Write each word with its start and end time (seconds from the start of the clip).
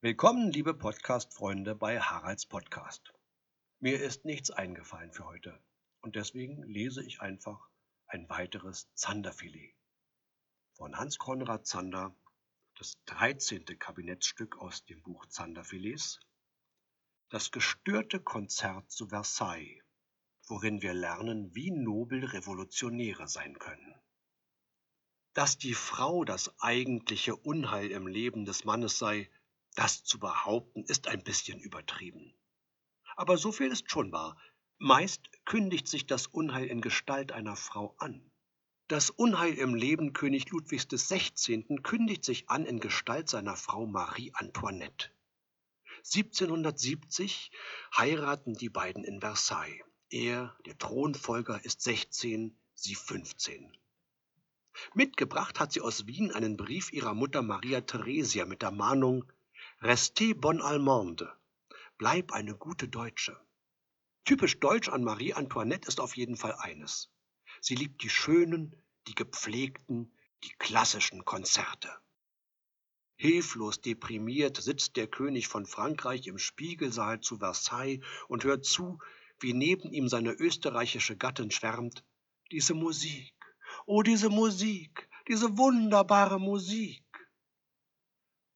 Willkommen, 0.00 0.52
liebe 0.52 0.74
Podcast-Freunde, 0.74 1.74
bei 1.74 2.00
Haralds 2.00 2.46
Podcast. 2.46 3.12
Mir 3.80 4.00
ist 4.00 4.24
nichts 4.24 4.52
eingefallen 4.52 5.10
für 5.10 5.24
heute 5.24 5.60
und 6.02 6.14
deswegen 6.14 6.62
lese 6.62 7.04
ich 7.04 7.20
einfach 7.20 7.68
ein 8.06 8.28
weiteres 8.28 8.94
Zanderfilet. 8.94 9.74
Von 10.74 10.96
Hans 10.96 11.18
Konrad 11.18 11.66
Zander, 11.66 12.14
das 12.76 13.02
13. 13.06 13.64
Kabinettsstück 13.76 14.58
aus 14.58 14.84
dem 14.84 15.02
Buch 15.02 15.26
Zanderfilets, 15.26 16.20
das 17.28 17.50
gestörte 17.50 18.20
Konzert 18.20 18.88
zu 18.92 19.08
Versailles, 19.08 19.82
worin 20.46 20.80
wir 20.80 20.94
lernen, 20.94 21.52
wie 21.56 21.72
nobel 21.72 22.24
Revolutionäre 22.24 23.26
sein 23.26 23.58
können. 23.58 23.96
Dass 25.32 25.58
die 25.58 25.74
Frau 25.74 26.24
das 26.24 26.56
eigentliche 26.60 27.34
Unheil 27.34 27.90
im 27.90 28.06
Leben 28.06 28.44
des 28.44 28.64
Mannes 28.64 28.96
sei, 28.96 29.28
das 29.78 30.02
zu 30.02 30.18
behaupten, 30.18 30.82
ist 30.82 31.06
ein 31.06 31.22
bisschen 31.22 31.60
übertrieben. 31.60 32.34
Aber 33.14 33.38
so 33.38 33.52
viel 33.52 33.70
ist 33.70 33.88
schon 33.90 34.10
wahr. 34.10 34.36
Meist 34.78 35.30
kündigt 35.44 35.86
sich 35.86 36.04
das 36.06 36.26
Unheil 36.26 36.66
in 36.66 36.80
Gestalt 36.80 37.30
einer 37.30 37.54
Frau 37.54 37.94
an. 37.98 38.28
Das 38.88 39.10
Unheil 39.10 39.54
im 39.54 39.76
Leben 39.76 40.14
König 40.14 40.50
Ludwigs 40.50 40.88
XVI. 40.88 41.64
kündigt 41.84 42.24
sich 42.24 42.50
an 42.50 42.64
in 42.64 42.80
Gestalt 42.80 43.28
seiner 43.28 43.54
Frau 43.54 43.86
Marie 43.86 44.32
Antoinette. 44.34 45.10
1770 45.98 47.52
heiraten 47.96 48.54
die 48.54 48.70
beiden 48.70 49.04
in 49.04 49.20
Versailles. 49.20 49.84
Er, 50.10 50.56
der 50.66 50.76
Thronfolger, 50.76 51.64
ist 51.64 51.82
16, 51.82 52.58
sie 52.74 52.94
15. 52.96 53.76
Mitgebracht 54.94 55.60
hat 55.60 55.72
sie 55.72 55.82
aus 55.82 56.06
Wien 56.06 56.32
einen 56.32 56.56
Brief 56.56 56.92
ihrer 56.92 57.14
Mutter 57.14 57.42
Maria 57.42 57.80
Theresia 57.82 58.44
mit 58.44 58.62
der 58.62 58.72
Mahnung 58.72 59.30
Restez 59.80 60.34
bonne 60.34 60.60
Allemande. 60.60 61.32
Bleib 61.98 62.32
eine 62.32 62.56
gute 62.56 62.88
Deutsche. 62.88 63.38
Typisch 64.24 64.58
deutsch 64.58 64.88
an 64.88 65.04
Marie 65.04 65.34
Antoinette 65.34 65.86
ist 65.86 66.00
auf 66.00 66.16
jeden 66.16 66.36
Fall 66.36 66.56
eines. 66.58 67.12
Sie 67.60 67.76
liebt 67.76 68.02
die 68.02 68.10
schönen, 68.10 68.74
die 69.06 69.14
gepflegten, 69.14 70.12
die 70.42 70.52
klassischen 70.58 71.24
Konzerte. 71.24 71.96
Hilflos 73.14 73.80
deprimiert 73.80 74.56
sitzt 74.56 74.96
der 74.96 75.06
König 75.06 75.46
von 75.46 75.64
Frankreich 75.64 76.26
im 76.26 76.38
Spiegelsaal 76.38 77.20
zu 77.20 77.38
Versailles 77.38 78.04
und 78.26 78.42
hört 78.42 78.64
zu, 78.64 78.98
wie 79.38 79.52
neben 79.52 79.92
ihm 79.92 80.08
seine 80.08 80.32
österreichische 80.32 81.16
Gattin 81.16 81.52
schwärmt. 81.52 82.04
Diese 82.50 82.74
Musik, 82.74 83.32
oh 83.86 84.02
diese 84.02 84.28
Musik, 84.28 85.08
diese 85.28 85.56
wunderbare 85.56 86.40
Musik. 86.40 87.04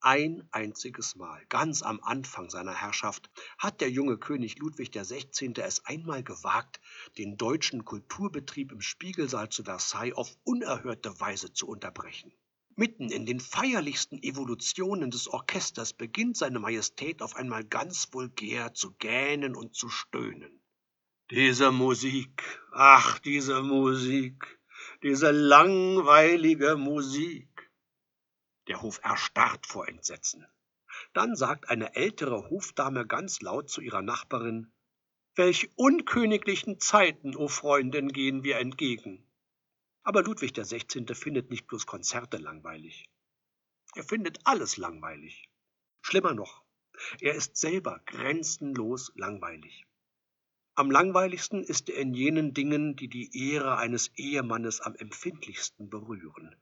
Ein 0.04 0.42
einziges 0.50 1.14
Mal, 1.14 1.46
ganz 1.48 1.82
am 1.82 2.00
Anfang 2.02 2.50
seiner 2.50 2.74
Herrschaft, 2.74 3.30
hat 3.56 3.80
der 3.80 3.88
junge 3.88 4.18
König 4.18 4.58
Ludwig 4.58 4.90
XVI. 4.90 5.54
es 5.58 5.86
einmal 5.86 6.24
gewagt, 6.24 6.80
den 7.18 7.36
deutschen 7.36 7.84
Kulturbetrieb 7.84 8.72
im 8.72 8.80
Spiegelsaal 8.80 9.48
zu 9.50 9.62
Versailles 9.62 10.16
auf 10.16 10.36
unerhörte 10.42 11.20
Weise 11.20 11.52
zu 11.52 11.68
unterbrechen. 11.68 12.32
Mitten 12.74 13.10
in 13.10 13.26
den 13.26 13.38
feierlichsten 13.38 14.20
Evolutionen 14.20 15.12
des 15.12 15.28
Orchesters 15.28 15.92
beginnt 15.92 16.36
seine 16.36 16.58
Majestät 16.58 17.22
auf 17.22 17.36
einmal 17.36 17.62
ganz 17.62 18.08
vulgär 18.12 18.74
zu 18.74 18.94
gähnen 18.94 19.54
und 19.54 19.76
zu 19.76 19.88
stöhnen. 19.88 20.60
Diese 21.30 21.70
Musik, 21.70 22.42
ach, 22.72 23.20
diese 23.20 23.62
Musik, 23.62 24.58
diese 25.04 25.30
langweilige 25.30 26.74
Musik. 26.76 27.51
Der 28.68 28.82
Hof 28.82 29.00
erstarrt 29.02 29.66
vor 29.66 29.88
Entsetzen. 29.88 30.46
Dann 31.12 31.36
sagt 31.36 31.68
eine 31.68 31.94
ältere 31.94 32.50
Hofdame 32.50 33.06
ganz 33.06 33.40
laut 33.40 33.70
zu 33.70 33.80
ihrer 33.80 34.02
Nachbarin 34.02 34.72
Welch 35.34 35.70
unköniglichen 35.76 36.78
Zeiten, 36.78 37.34
o 37.36 37.48
Freundin, 37.48 38.08
gehen 38.12 38.44
wir 38.44 38.58
entgegen. 38.58 39.26
Aber 40.02 40.22
Ludwig 40.22 40.52
XVI. 40.52 41.14
findet 41.14 41.48
nicht 41.48 41.66
bloß 41.66 41.86
Konzerte 41.86 42.36
langweilig. 42.36 43.08
Er 43.94 44.04
findet 44.04 44.40
alles 44.44 44.76
langweilig. 44.76 45.48
Schlimmer 46.02 46.34
noch, 46.34 46.62
er 47.20 47.34
ist 47.34 47.56
selber 47.56 48.00
grenzenlos 48.04 49.12
langweilig. 49.14 49.86
Am 50.74 50.90
langweiligsten 50.90 51.64
ist 51.64 51.88
er 51.88 51.96
in 51.96 52.12
jenen 52.12 52.52
Dingen, 52.52 52.96
die 52.96 53.08
die 53.08 53.52
Ehre 53.52 53.78
eines 53.78 54.10
Ehemannes 54.16 54.82
am 54.82 54.94
empfindlichsten 54.96 55.88
berühren. 55.88 56.54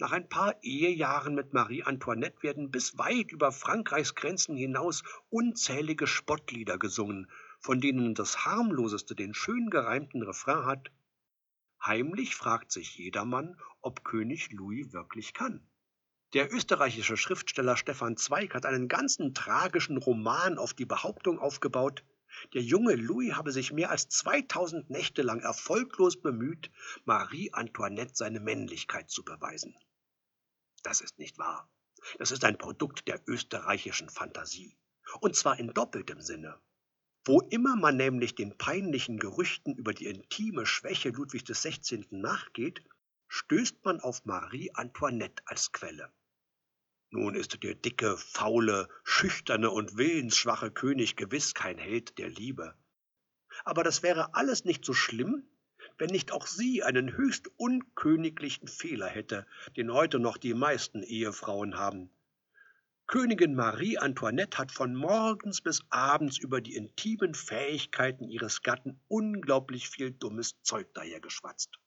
Nach 0.00 0.12
ein 0.12 0.30
paar 0.30 0.56
Ehejahren 0.62 1.34
mit 1.34 1.52
Marie 1.52 1.82
Antoinette 1.82 2.42
werden 2.42 2.70
bis 2.70 2.96
weit 2.96 3.32
über 3.32 3.52
Frankreichs 3.52 4.14
Grenzen 4.14 4.56
hinaus 4.56 5.02
unzählige 5.28 6.06
Spottlieder 6.06 6.78
gesungen, 6.78 7.30
von 7.58 7.82
denen 7.82 8.14
das 8.14 8.46
harmloseste 8.46 9.14
den 9.14 9.34
schön 9.34 9.68
gereimten 9.68 10.22
Refrain 10.22 10.64
hat 10.64 10.90
Heimlich 11.84 12.34
fragt 12.34 12.72
sich 12.72 12.96
jedermann, 12.96 13.58
ob 13.80 14.04
König 14.04 14.52
Louis 14.52 14.92
wirklich 14.92 15.32
kann. 15.32 15.66
Der 16.34 16.52
österreichische 16.52 17.16
Schriftsteller 17.16 17.76
Stefan 17.76 18.16
Zweig 18.16 18.54
hat 18.54 18.64
einen 18.66 18.88
ganzen 18.88 19.34
tragischen 19.34 19.96
Roman 19.98 20.58
auf 20.58 20.74
die 20.74 20.84
Behauptung 20.84 21.38
aufgebaut, 21.38 22.04
der 22.54 22.62
junge 22.62 22.94
Louis 22.94 23.34
habe 23.34 23.50
sich 23.50 23.72
mehr 23.72 23.90
als 23.90 24.08
2000 24.08 24.88
Nächte 24.88 25.22
lang 25.22 25.40
erfolglos 25.40 26.20
bemüht, 26.20 26.70
Marie 27.04 27.52
Antoinette 27.52 28.14
seine 28.14 28.40
Männlichkeit 28.40 29.10
zu 29.10 29.24
beweisen. 29.24 29.74
Das 30.82 31.00
ist 31.00 31.18
nicht 31.18 31.38
wahr. 31.38 31.70
Das 32.18 32.30
ist 32.30 32.44
ein 32.44 32.58
Produkt 32.58 33.08
der 33.08 33.20
österreichischen 33.26 34.08
Fantasie. 34.08 34.76
Und 35.20 35.36
zwar 35.36 35.58
in 35.58 35.72
doppeltem 35.74 36.20
Sinne. 36.20 36.60
Wo 37.24 37.40
immer 37.40 37.76
man 37.76 37.96
nämlich 37.96 38.34
den 38.34 38.56
peinlichen 38.56 39.18
Gerüchten 39.18 39.74
über 39.74 39.92
die 39.92 40.06
intime 40.06 40.64
Schwäche 40.64 41.10
Ludwig 41.10 41.44
XVI. 41.44 42.06
nachgeht, 42.10 42.82
stößt 43.28 43.84
man 43.84 44.00
auf 44.00 44.24
Marie 44.24 44.70
Antoinette 44.72 45.42
als 45.46 45.72
Quelle. 45.72 46.12
Nun 47.10 47.34
ist 47.34 47.62
der 47.62 47.74
dicke, 47.74 48.16
faule, 48.16 48.88
schüchterne 49.04 49.70
und 49.70 49.96
willensschwache 49.96 50.70
König 50.70 51.16
gewiss 51.16 51.54
kein 51.54 51.76
Held 51.76 52.18
der 52.18 52.28
Liebe. 52.28 52.74
Aber 53.64 53.82
das 53.82 54.02
wäre 54.02 54.34
alles 54.34 54.64
nicht 54.64 54.84
so 54.84 54.94
schlimm, 54.94 55.44
wenn 56.00 56.10
nicht 56.10 56.32
auch 56.32 56.46
sie 56.46 56.82
einen 56.82 57.14
höchst 57.14 57.50
unköniglichen 57.58 58.68
Fehler 58.68 59.06
hätte, 59.06 59.46
den 59.76 59.92
heute 59.92 60.18
noch 60.18 60.38
die 60.38 60.54
meisten 60.54 61.02
Ehefrauen 61.02 61.76
haben. 61.76 62.10
Königin 63.06 63.54
Marie 63.54 63.98
Antoinette 63.98 64.56
hat 64.56 64.72
von 64.72 64.94
morgens 64.94 65.60
bis 65.60 65.82
abends 65.90 66.38
über 66.38 66.62
die 66.62 66.74
intimen 66.74 67.34
Fähigkeiten 67.34 68.28
ihres 68.28 68.62
Gatten 68.62 68.98
unglaublich 69.08 69.90
viel 69.90 70.10
dummes 70.10 70.62
Zeug 70.62 70.92
dahergeschwatzt. 70.94 71.78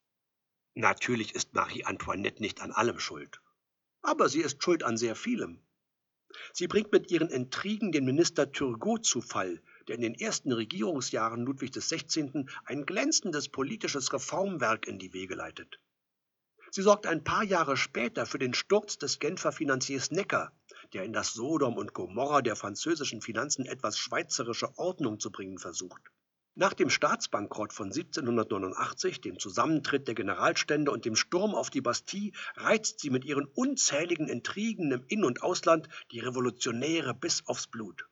Natürlich 0.76 1.34
ist 1.34 1.56
Marie 1.56 1.84
Antoinette 1.84 2.42
nicht 2.42 2.62
an 2.62 2.72
allem 2.72 3.00
schuld, 3.00 3.42
aber 4.04 4.30
sie 4.30 4.42
ist 4.42 4.62
schuld 4.62 4.84
an 4.84 4.96
sehr 4.96 5.16
vielem. 5.16 5.60
Sie 6.52 6.68
bringt 6.68 6.92
mit 6.92 7.10
ihren 7.10 7.30
Intrigen 7.30 7.92
den 7.92 8.06
Minister 8.06 8.52
Turgot 8.52 9.06
zu 9.06 9.22
Fall, 9.22 9.62
der 9.88 9.96
in 9.96 10.02
den 10.02 10.16
ersten 10.16 10.52
Regierungsjahren 10.52 11.44
Ludwig 11.46 11.72
XVI. 11.72 12.46
ein 12.66 12.86
glänzendes 12.86 13.50
politisches 13.50 14.12
Reformwerk 14.14 14.88
in 14.88 15.00
die 15.00 15.14
Wege 15.14 15.36
leitet. 15.36 15.80
Sie 16.72 16.82
sorgt 16.82 17.06
ein 17.06 17.24
paar 17.24 17.44
Jahre 17.44 17.78
später 17.78 18.26
für 18.26 18.40
den 18.40 18.56
Sturz 18.56 18.98
des 18.98 19.20
Genfer 19.20 19.52
Finanziers 19.52 20.10
Necker, 20.10 20.52
der 20.94 21.04
in 21.04 21.14
das 21.14 21.34
Sodom 21.34 21.78
und 21.78 21.94
Gomorra 21.94 22.42
der 22.42 22.56
französischen 22.56 23.22
Finanzen 23.22 23.66
etwas 23.66 23.98
schweizerische 23.98 24.76
Ordnung 24.78 25.20
zu 25.20 25.32
bringen 25.32 25.60
versucht. 25.60 26.02
Nach 26.56 26.74
dem 26.74 26.92
Staatsbankrott 26.92 27.74
von 27.74 27.88
1789, 27.88 29.22
dem 29.22 29.40
Zusammentritt 29.40 30.08
der 30.08 30.14
Generalstände 30.14 30.92
und 30.92 31.06
dem 31.06 31.16
Sturm 31.16 31.56
auf 31.56 31.72
die 31.72 31.82
Bastille 31.82 32.32
reizt 32.56 33.00
sie 33.00 33.10
mit 33.10 33.26
ihren 33.26 33.46
unzähligen 33.46 34.28
Intrigen 34.28 34.92
im 34.92 35.04
In- 35.08 35.26
und 35.26 35.42
Ausland 35.42 35.90
die 36.12 36.20
Revolutionäre 36.20 37.16
bis 37.16 37.48
aufs 37.48 37.66
Blut. 37.66 38.08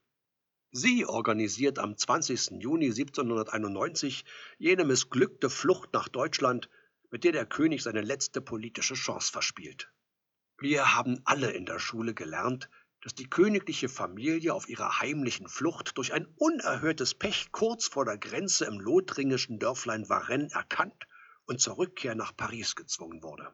Sie 0.73 1.05
organisiert 1.05 1.79
am 1.79 1.97
20. 1.97 2.61
Juni 2.61 2.85
1791 2.85 4.23
jene 4.57 4.85
missglückte 4.85 5.49
Flucht 5.49 5.91
nach 5.91 6.07
Deutschland, 6.07 6.69
mit 7.09 7.25
der 7.25 7.33
der 7.33 7.45
König 7.45 7.83
seine 7.83 7.99
letzte 7.99 8.39
politische 8.39 8.93
Chance 8.93 9.33
verspielt. 9.33 9.91
Wir 10.57 10.95
haben 10.95 11.19
alle 11.25 11.51
in 11.51 11.65
der 11.65 11.79
Schule 11.79 12.13
gelernt, 12.13 12.69
dass 13.01 13.13
die 13.13 13.29
königliche 13.29 13.89
Familie 13.89 14.53
auf 14.53 14.69
ihrer 14.69 15.01
heimlichen 15.01 15.49
Flucht 15.49 15.97
durch 15.97 16.13
ein 16.13 16.25
unerhörtes 16.37 17.15
Pech 17.15 17.51
kurz 17.51 17.87
vor 17.87 18.05
der 18.05 18.17
Grenze 18.17 18.63
im 18.63 18.79
lothringischen 18.79 19.59
Dörflein 19.59 20.07
Varennes 20.07 20.53
erkannt 20.53 21.05
und 21.47 21.59
zur 21.59 21.79
Rückkehr 21.79 22.15
nach 22.15 22.33
Paris 22.37 22.75
gezwungen 22.77 23.23
wurde. 23.23 23.53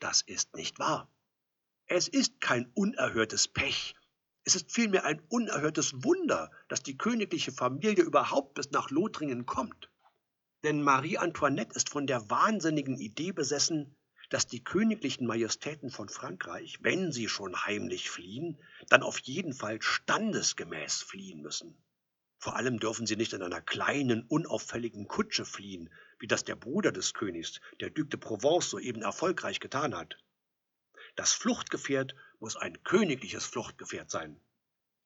Das 0.00 0.22
ist 0.22 0.56
nicht 0.56 0.80
wahr. 0.80 1.08
Es 1.86 2.08
ist 2.08 2.40
kein 2.40 2.72
unerhörtes 2.74 3.46
Pech, 3.46 3.94
es 4.44 4.56
ist 4.56 4.72
vielmehr 4.72 5.04
ein 5.04 5.20
unerhörtes 5.28 6.04
Wunder, 6.04 6.50
dass 6.68 6.82
die 6.82 6.96
königliche 6.96 7.52
Familie 7.52 8.02
überhaupt 8.02 8.54
bis 8.54 8.70
nach 8.70 8.90
Lothringen 8.90 9.46
kommt. 9.46 9.90
Denn 10.64 10.82
Marie 10.82 11.18
Antoinette 11.18 11.74
ist 11.74 11.88
von 11.88 12.06
der 12.06 12.28
wahnsinnigen 12.30 12.98
Idee 12.98 13.32
besessen, 13.32 13.96
dass 14.30 14.46
die 14.46 14.64
königlichen 14.64 15.26
Majestäten 15.26 15.90
von 15.90 16.08
Frankreich, 16.08 16.78
wenn 16.80 17.12
sie 17.12 17.28
schon 17.28 17.66
heimlich 17.66 18.10
fliehen, 18.10 18.58
dann 18.88 19.02
auf 19.02 19.18
jeden 19.18 19.52
Fall 19.52 19.80
standesgemäß 19.82 21.02
fliehen 21.02 21.42
müssen. 21.42 21.76
Vor 22.38 22.56
allem 22.56 22.80
dürfen 22.80 23.06
sie 23.06 23.16
nicht 23.16 23.34
in 23.34 23.42
einer 23.42 23.60
kleinen, 23.60 24.24
unauffälligen 24.26 25.06
Kutsche 25.06 25.44
fliehen, 25.44 25.92
wie 26.18 26.26
das 26.26 26.44
der 26.44 26.56
Bruder 26.56 26.90
des 26.90 27.14
Königs, 27.14 27.60
der 27.80 27.90
Duc 27.90 28.10
de 28.10 28.18
Provence, 28.18 28.70
soeben 28.70 29.02
erfolgreich 29.02 29.60
getan 29.60 29.94
hat. 29.94 30.16
Das 31.14 31.32
Fluchtgefährt 31.32 32.16
muss 32.42 32.56
ein 32.56 32.82
königliches 32.82 33.44
Fluchtgefährt 33.44 34.10
sein. 34.10 34.36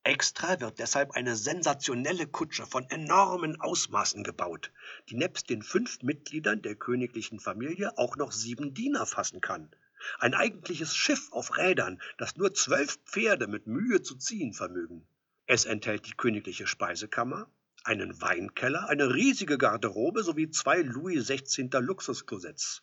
Extra 0.05 0.59
wird 0.59 0.79
deshalb 0.79 1.11
eine 1.11 1.37
sensationelle 1.37 2.27
Kutsche 2.27 2.65
von 2.65 2.89
enormen 2.89 3.61
Ausmaßen 3.61 4.25
gebaut, 4.25 4.73
die 5.11 5.17
nebst 5.17 5.51
den 5.51 5.61
fünf 5.63 6.03
Mitgliedern 6.03 6.63
der 6.63 6.77
königlichen 6.77 7.39
Familie 7.39 7.99
auch 7.99 8.17
noch 8.17 8.33
sieben 8.33 8.73
Diener 8.73 9.05
fassen 9.05 9.43
kann. 9.43 9.71
Ein 10.19 10.33
eigentliches 10.33 10.97
Schiff 10.97 11.31
auf 11.31 11.59
Rädern, 11.59 12.01
das 12.17 12.37
nur 12.37 12.55
zwölf 12.55 12.99
Pferde 13.05 13.49
mit 13.49 13.67
Mühe 13.67 14.01
zu 14.01 14.17
ziehen 14.17 14.55
vermögen. 14.55 15.07
Es 15.45 15.67
enthält 15.67 16.07
die 16.07 16.17
königliche 16.17 16.67
Speisekammer, 16.67 17.51
einen 17.85 18.19
Weinkeller, 18.23 18.89
eine 18.89 19.13
riesige 19.13 19.59
Garderobe 19.59 20.23
sowie 20.23 20.49
zwei 20.49 20.81
Louis 20.81 21.27
XVI. 21.27 21.69
Luxusklosetts. 21.81 22.83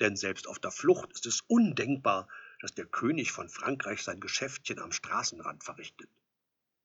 Denn 0.00 0.16
selbst 0.16 0.48
auf 0.48 0.58
der 0.58 0.72
Flucht 0.72 1.12
ist 1.12 1.26
es 1.26 1.42
undenkbar, 1.46 2.26
dass 2.64 2.72
der 2.72 2.86
König 2.86 3.30
von 3.30 3.50
Frankreich 3.50 4.02
sein 4.02 4.20
Geschäftchen 4.20 4.78
am 4.78 4.90
Straßenrand 4.90 5.62
verrichtet. 5.62 6.08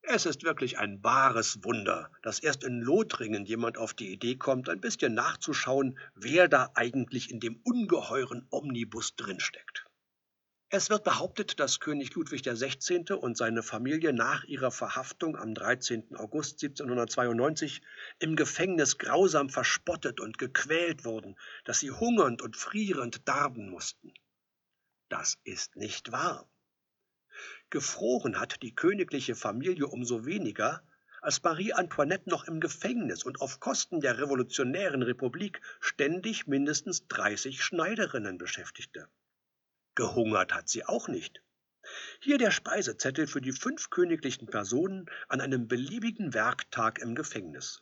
Es 0.01 0.25
ist 0.25 0.43
wirklich 0.43 0.77
ein 0.77 1.01
wahres 1.05 1.63
Wunder, 1.63 2.11
dass 2.21 2.39
erst 2.39 2.65
in 2.65 2.81
Lothringen 2.81 3.45
jemand 3.45 3.77
auf 3.77 3.93
die 3.93 4.11
Idee 4.11 4.35
kommt, 4.35 4.67
ein 4.67 4.81
bisschen 4.81 5.13
nachzuschauen, 5.13 5.97
wer 6.15 6.49
da 6.49 6.69
eigentlich 6.73 7.31
in 7.31 7.39
dem 7.39 7.61
ungeheuren 7.63 8.45
Omnibus 8.49 9.15
drinsteckt. 9.15 9.85
Es 10.67 10.89
wird 10.89 11.05
behauptet, 11.05 11.61
dass 11.61 11.79
König 11.79 12.13
Ludwig 12.13 12.41
XVI. 12.43 13.13
und 13.13 13.37
seine 13.37 13.63
Familie 13.63 14.11
nach 14.11 14.43
ihrer 14.43 14.71
Verhaftung 14.71 15.37
am 15.37 15.55
13. 15.55 16.17
August 16.17 16.61
1792 16.61 17.81
im 18.19 18.35
Gefängnis 18.35 18.97
grausam 18.97 19.49
verspottet 19.49 20.19
und 20.19 20.37
gequält 20.37 21.05
wurden, 21.05 21.37
dass 21.63 21.79
sie 21.79 21.91
hungernd 21.91 22.41
und 22.41 22.57
frierend 22.57 23.25
darben 23.29 23.69
mussten. 23.69 24.11
Das 25.09 25.37
ist 25.43 25.75
nicht 25.75 26.11
wahr. 26.11 26.49
Gefroren 27.69 28.39
hat 28.39 28.61
die 28.61 28.75
königliche 28.75 29.35
Familie 29.35 29.87
umso 29.87 30.25
weniger, 30.25 30.83
als 31.21 31.43
Marie 31.43 31.73
Antoinette 31.73 32.29
noch 32.29 32.45
im 32.45 32.59
Gefängnis 32.59 33.23
und 33.23 33.41
auf 33.41 33.59
Kosten 33.59 33.99
der 33.99 34.19
revolutionären 34.19 35.01
Republik 35.01 35.61
ständig 35.79 36.47
mindestens 36.47 37.07
30 37.07 37.61
Schneiderinnen 37.63 38.37
beschäftigte. 38.37 39.09
Gehungert 39.95 40.53
hat 40.53 40.69
sie 40.69 40.85
auch 40.85 41.07
nicht. 41.07 41.41
Hier 42.21 42.37
der 42.37 42.51
Speisezettel 42.51 43.27
für 43.27 43.41
die 43.41 43.51
fünf 43.51 43.89
königlichen 43.89 44.47
Personen 44.47 45.09
an 45.27 45.41
einem 45.41 45.67
beliebigen 45.67 46.33
Werktag 46.33 46.99
im 46.99 47.15
Gefängnis. 47.15 47.81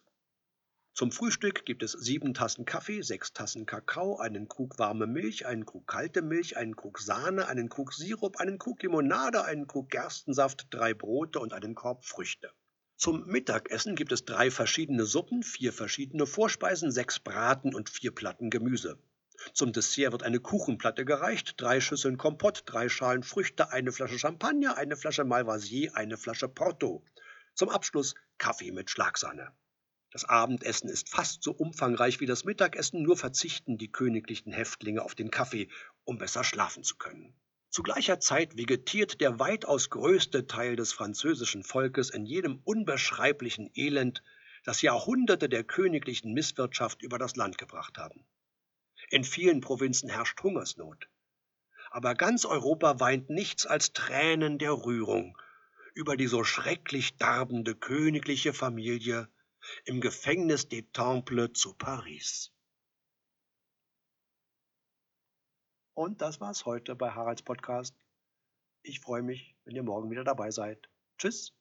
Zum 0.98 1.12
Frühstück 1.12 1.64
gibt 1.64 1.84
es 1.84 1.92
sieben 1.92 2.34
Tassen 2.34 2.66
Kaffee, 2.66 3.04
sechs 3.04 3.32
Tassen 3.32 3.68
Kakao, 3.68 4.18
einen 4.18 4.48
Krug 4.48 4.80
warme 4.80 5.06
Milch, 5.06 5.46
einen 5.46 5.64
Krug 5.64 5.86
kalte 5.86 6.24
Milch, 6.24 6.58
einen 6.58 6.76
Krug 6.76 6.98
Sahne, 6.98 7.48
einen 7.48 7.70
Krug 7.70 7.94
Sirup, 7.94 8.38
einen 8.38 8.58
Krug 8.58 8.82
Limonade, 8.82 9.46
einen 9.46 9.68
Krug 9.68 9.92
Gerstensaft, 9.92 10.66
drei 10.72 10.96
Brote 10.96 11.40
und 11.40 11.54
einen 11.54 11.76
Korb 11.76 12.04
Früchte. 12.04 12.50
Zum 12.96 13.28
Mittagessen 13.28 13.96
gibt 13.96 14.12
es 14.12 14.26
drei 14.26 14.50
verschiedene 14.50 15.06
Suppen, 15.06 15.44
vier 15.44 15.72
verschiedene 15.72 16.26
Vorspeisen, 16.26 16.90
sechs 16.90 17.20
Braten 17.20 17.76
und 17.76 17.92
vier 17.92 18.10
Platten 18.10 18.50
Gemüse. 18.50 18.98
Zum 19.54 19.74
Dessert 19.74 20.14
wird 20.14 20.24
eine 20.24 20.40
Kuchenplatte 20.40 21.06
gereicht, 21.06 21.62
drei 21.62 21.80
Schüsseln 21.80 22.18
Kompott, 22.18 22.64
drei 22.66 22.90
Schalen 22.90 23.22
Früchte, 23.22 23.70
eine 23.72 23.92
Flasche 23.92 24.18
Champagner, 24.18 24.78
eine 24.78 24.98
Flasche 24.98 25.26
Malvasier, 25.26 25.96
eine 25.96 26.18
Flasche 26.18 26.50
Porto. 26.50 27.04
Zum 27.54 27.70
Abschluss 27.70 28.16
Kaffee 28.40 28.72
mit 28.72 28.90
Schlagsahne. 28.90 29.52
Das 30.12 30.26
Abendessen 30.26 30.90
ist 30.90 31.10
fast 31.10 31.44
so 31.44 31.52
umfangreich 31.52 32.20
wie 32.20 32.26
das 32.26 32.46
Mittagessen, 32.46 33.04
nur 33.04 33.18
verzichten 33.18 33.78
die 33.78 33.92
königlichen 33.92 34.54
Häftlinge 34.54 35.02
auf 35.02 35.16
den 35.16 35.32
Kaffee, 35.32 35.68
um 36.06 36.18
besser 36.18 36.44
schlafen 36.44 36.84
zu 36.84 36.96
können. 36.96 37.36
Zu 37.70 37.84
gleicher 37.84 38.20
Zeit 38.20 38.58
vegetiert 38.58 39.20
der 39.20 39.40
weitaus 39.40 39.90
größte 39.90 40.48
Teil 40.48 40.76
des 40.76 40.94
französischen 40.94 41.64
Volkes 41.64 42.10
in 42.10 42.26
jedem 42.26 42.62
unbeschreiblichen 42.64 43.70
Elend, 43.76 44.24
das 44.64 44.82
Jahrhunderte 44.82 45.50
der 45.50 45.64
königlichen 45.64 46.34
Misswirtschaft 46.34 47.02
über 47.02 47.18
das 47.20 47.36
Land 47.36 47.58
gebracht 47.58 47.98
haben. 47.98 48.26
In 49.10 49.24
vielen 49.24 49.62
Provinzen 49.62 50.10
herrscht 50.10 50.42
Hungersnot. 50.42 51.10
Aber 51.92 52.16
ganz 52.16 52.46
Europa 52.46 53.00
weint 53.00 53.30
nichts 53.30 53.66
als 53.66 53.94
Tränen 53.94 54.58
der 54.58 54.72
Rührung 54.72 55.38
über 55.98 56.16
die 56.16 56.28
so 56.28 56.44
schrecklich 56.44 57.18
darbende 57.18 57.74
königliche 57.74 58.54
Familie 58.54 59.28
im 59.86 60.02
Gefängnis 60.02 60.68
des 60.70 60.84
Temples 60.94 61.54
zu 61.54 61.74
Paris. 61.74 62.54
Und 65.96 66.22
das 66.22 66.40
war's 66.40 66.66
heute 66.66 66.96
bei 66.96 67.10
Haralds 67.12 67.42
Podcast. 67.42 67.96
Ich 68.84 69.00
freue 69.00 69.24
mich, 69.24 69.56
wenn 69.66 69.76
ihr 69.76 69.84
morgen 69.84 70.12
wieder 70.12 70.24
dabei 70.24 70.52
seid. 70.52 70.88
Tschüss. 71.18 71.57